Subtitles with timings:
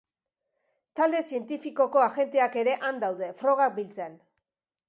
[0.99, 4.19] Talde zientifikoko agenteak ere han daude, frogak biltzen.